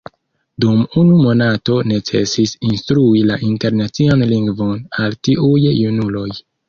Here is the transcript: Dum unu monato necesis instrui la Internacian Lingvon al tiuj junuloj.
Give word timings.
Dum 0.63 0.79
unu 1.01 1.17
monato 1.25 1.75
necesis 1.91 2.53
instrui 2.69 3.21
la 3.33 3.37
Internacian 3.51 4.25
Lingvon 4.33 4.77
al 5.05 5.19
tiuj 5.29 5.63
junuloj. 5.69 6.27